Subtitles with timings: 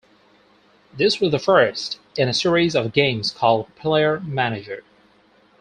[0.91, 4.81] This was the first in a series of games called "Player Manager".